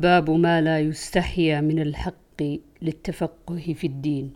[0.00, 2.42] باب ما لا يستحيا من الحق
[2.82, 4.32] للتفقه في الدين.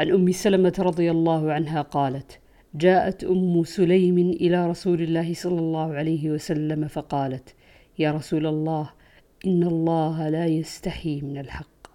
[0.00, 2.40] عن أم سلمة رضي الله عنها قالت
[2.74, 7.54] جاءت أم سليم إلى رسول الله صلى الله عليه وسلم فقالت
[7.98, 8.90] يا رسول الله
[9.46, 11.86] إن الله لا يستحي من الحق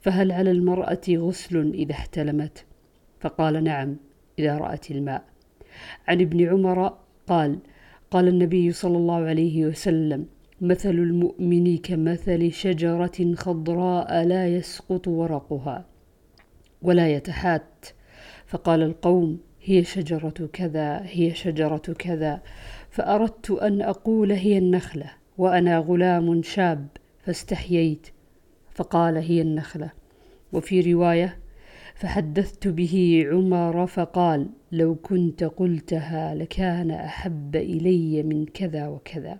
[0.00, 2.64] فهل على المرأة غسل إذا احتلمت؟
[3.20, 3.96] فقال نعم
[4.38, 5.24] إذا رأت الماء.
[6.08, 7.58] عن ابن عمر قال
[8.10, 10.26] قال النبي صلى الله عليه وسلم
[10.62, 15.86] مثل المؤمن كمثل شجرة خضراء لا يسقط ورقها
[16.82, 17.86] ولا يتحات.
[18.46, 22.42] فقال القوم هي شجرة كذا هي شجرة كذا.
[22.90, 26.88] فأردت أن أقول هي النخلة وأنا غلام شاب
[27.18, 28.08] فاستحييت.
[28.74, 29.90] فقال هي النخلة.
[30.52, 31.38] وفي رواية
[31.94, 39.38] فحدثت به عمر فقال لو كنت قلتها لكان أحب إلي من كذا وكذا.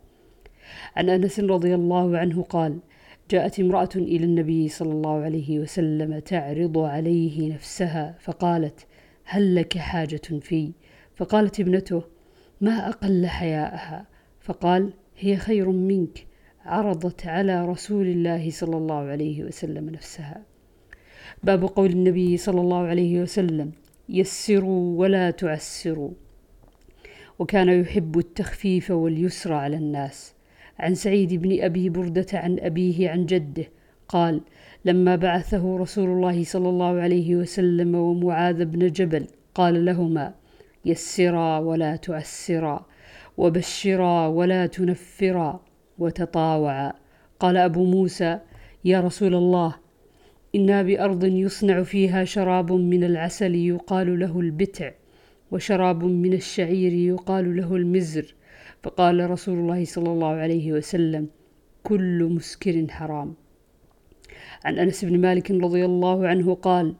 [0.96, 2.78] عن أنس رضي الله عنه قال
[3.30, 8.86] جاءت امرأة إلى النبي صلى الله عليه وسلم تعرض عليه نفسها فقالت
[9.24, 10.72] هل لك حاجة في؟
[11.14, 12.02] فقالت ابنته
[12.60, 14.06] ما أقل حياءها؟
[14.40, 16.26] فقال هي خير منك
[16.64, 20.42] عرضت على رسول الله صلى الله عليه وسلم نفسها.
[21.42, 23.72] باب قول النبي صلى الله عليه وسلم
[24.08, 26.10] يسروا ولا تعسروا.
[27.38, 30.34] وكان يحب التخفيف واليسر على الناس.
[30.78, 33.64] عن سعيد بن أبي بردة عن أبيه عن جده.
[34.08, 34.40] قال
[34.84, 40.34] لما بعثه رسول الله صلى الله عليه وسلم ومعاذ بن جبل قال لهما
[40.84, 42.86] يسرا ولا تعسرا
[43.36, 45.60] وبشرا ولا تنفرا
[45.98, 46.92] وتطاوعا
[47.40, 48.38] قال أبو موسى
[48.84, 49.74] يا رسول الله
[50.54, 54.90] أنا بأرض يصنع فيها شراب من العسل يقال له البتع
[55.50, 58.34] وشراب من الشعير يقال له المزر
[58.82, 61.26] فقال رسول الله صلى الله عليه وسلم
[61.82, 63.34] كل مسكر حرام.
[64.64, 66.94] عن أنس بن مالك رضي الله عنه قال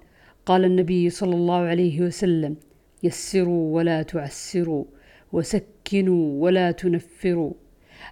[0.47, 2.57] قال النبي صلى الله عليه وسلم
[3.03, 4.85] يسروا ولا تعسروا
[5.33, 7.53] وسكنوا ولا تنفروا.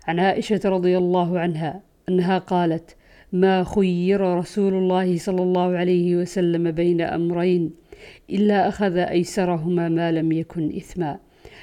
[0.07, 2.97] عن عائشة رضي الله عنها أنها قالت
[3.33, 7.71] ما خير رسول الله صلى الله عليه وسلم بين أمرين
[8.31, 11.19] إلا أخذ أيسرهما ما لم يكن إثما.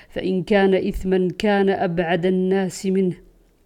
[0.09, 3.16] فإن كان إثما كان أبعد الناس منه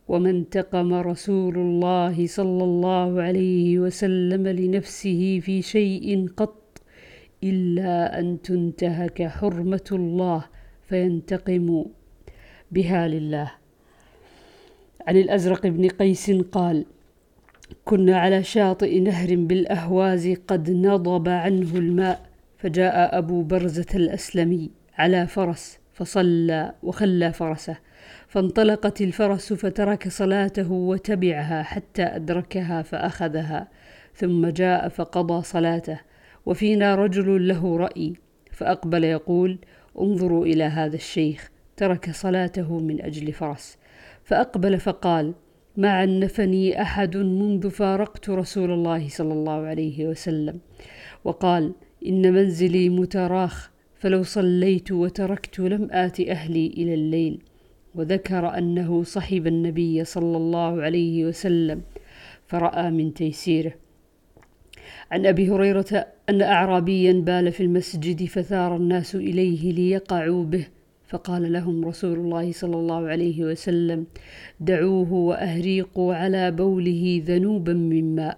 [0.08, 6.82] وما انتقم رسول الله صلى الله عليه وسلم لنفسه في شيء قط
[7.44, 10.46] إلا أن تنتهك حرمة الله
[10.90, 11.86] فينتقم
[12.72, 13.52] بها لله.
[15.08, 16.86] عن الأزرق بن قيس قال
[17.86, 25.81] كنا على شاطئ نهر بالأهواز قد نضب عنه الماء فجاء أبو برزة الأسلمي على فرس
[25.94, 27.78] فصلى وخلى فرسه
[28.28, 33.68] فانطلقت الفرس فترك صلاته وتبعها حتى أدركها فأخذها
[34.16, 36.00] ثم جاء فقضى صلاته
[36.46, 38.14] وفينا رجل له رأي
[38.52, 39.58] فأقبل يقول
[40.00, 43.78] انظروا إلى هذا الشيخ ترك صلاته من أجل فرس.
[44.24, 45.34] فأقبل فقال
[45.78, 50.60] ما عنفني أحد منذ فارقت رسول الله صلى الله عليه وسلم.
[51.24, 51.74] وقال
[52.06, 53.71] إن منزلي متراخ
[54.02, 57.40] فلو صليت وتركت لم آت أهلي إلى الليل.
[57.96, 61.82] وذكر أنه صحب النبي صلى الله عليه وسلم
[62.48, 63.74] فرأى من تيسيره.
[65.12, 70.68] عن أبي هريرة أن أعرابيا بال في المسجد فثار الناس إليه ليقعوا به.
[71.08, 74.06] فقال لهم رسول الله صلى الله عليه وسلم
[74.60, 78.38] دعوه وأهريقوا على بوله ذنوبا من ماء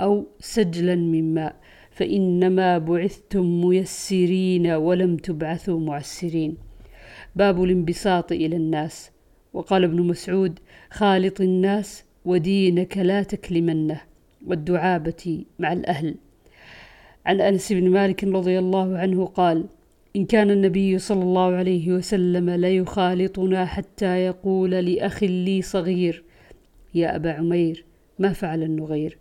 [0.00, 1.56] أو سجلا من ماء
[1.94, 6.56] فإنما بعثتم ميسرين ولم تبعثوا معسرين.
[7.36, 9.10] باب الانبساط إلى الناس.
[9.52, 10.58] وقال ابن مسعود
[10.90, 14.00] خالط الناس ودينك لا تكلمنه.
[14.46, 16.14] والدعابة مع الأهل.
[17.26, 19.64] عن أنس بن مالك رضي الله عنه قال
[20.16, 26.24] إن كان النبي صلى الله عليه وسلم ليخالطنا حتى يقول لأخ لي صغير
[26.94, 27.84] يا أبا عمير
[28.18, 29.18] ما فعل النغير؟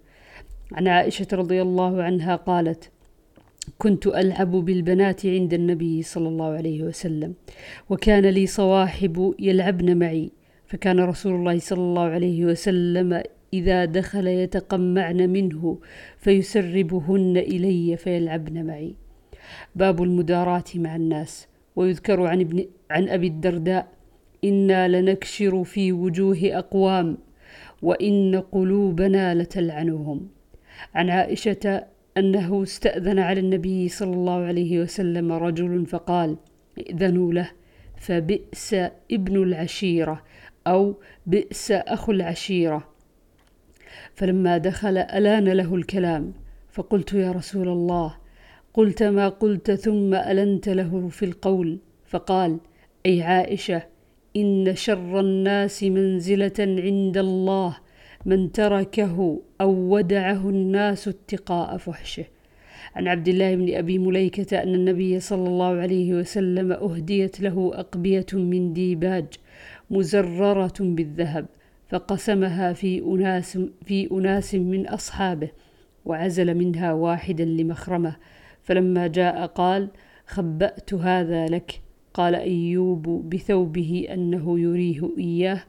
[0.73, 2.91] عن عائشة رضي الله عنها قالت:
[3.78, 7.34] كنت ألعب بالبنات عند النبي صلى الله عليه وسلم،
[7.90, 10.32] وكان لي صواحب يلعبن معي،
[10.68, 13.23] فكان رسول الله صلى الله عليه وسلم
[13.53, 15.79] إذا دخل يتقمعن منه
[16.18, 18.96] فيسربهن إلي فيلعبن معي.
[19.76, 23.88] باب المداراة مع الناس، ويذكر عن ابن عن أبي الدرداء:
[24.44, 27.17] إنا لنكشر في وجوه أقوام،
[27.82, 30.28] وإن قلوبنا لتلعنهم.
[30.95, 31.83] عن عائشة
[32.17, 36.37] أنه استأذن على النبي صلى الله عليه وسلم رجل فقال
[36.78, 37.51] ائذنوا له
[37.97, 38.75] فبئس
[39.11, 40.23] ابن العشيرة
[40.67, 40.95] أو
[41.25, 42.87] بئس أخو العشيرة
[44.16, 46.33] فلما دخل ألان له الكلام
[46.72, 48.16] فقلت يا رسول الله
[48.73, 52.59] قلت ما قلت ثم ألنت له في القول فقال
[53.05, 53.83] أي عائشة
[54.35, 57.78] إن شر الناس منزلة عند الله
[58.26, 62.26] من تركه أو ودعه الناس اتقاء فحشه.
[62.96, 68.26] عن عبد الله بن أبي مليكة أن النبي صلى الله عليه وسلم أهديت له أقبية
[68.34, 69.26] من ديباج
[69.90, 71.46] مزررة بالذهب
[71.90, 75.50] فقسمها في أناس, في أناس من أصحابه
[76.06, 78.16] وعزل منها واحدا لمخرمة.
[78.64, 79.90] فلما جاء قال
[80.28, 81.82] خبأت هذا لك؟
[82.14, 85.64] قال أيوب بثوبه أنه يريه إياه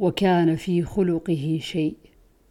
[0.00, 1.99] وكان في خلقه شيء.